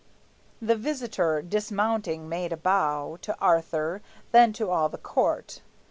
The 0.59 0.75
visitor, 0.75 1.43
dismounting, 1.43 2.27
made 2.27 2.51
a 2.51 2.57
bow 2.57 3.17
To 3.21 3.37
Arthur, 3.37 4.01
then 4.31 4.51
to 4.53 4.71
all 4.71 4.89
the 4.89 4.97
court. 4.97 5.61